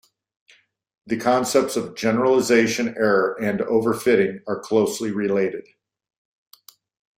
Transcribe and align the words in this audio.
The 1.05 1.17
concepts 1.17 1.75
of 1.75 1.93
generalization 1.93 2.87
error 2.97 3.37
and 3.39 3.59
overfitting 3.59 4.39
are 4.47 4.59
closely 4.59 5.11
related. 5.11 5.67